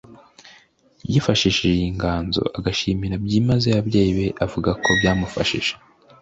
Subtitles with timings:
[1.11, 5.73] yifashisha iyi nganzo agashimira byimazeyo ababyeyi be avuga ko bamufashije